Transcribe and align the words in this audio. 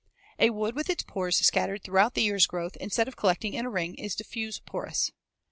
A 0.39 0.49
wood 0.49 0.75
with 0.75 0.89
its 0.89 1.03
pores 1.03 1.37
scattered 1.45 1.83
throughout 1.83 2.15
the 2.15 2.23
year's 2.23 2.47
growth 2.47 2.75
instead 2.77 3.07
of 3.07 3.15
collected 3.15 3.53
in 3.53 3.67
a 3.67 3.69
ring 3.69 3.93
is 3.99 4.15
diffuse 4.15 4.57
porous. 4.59 5.11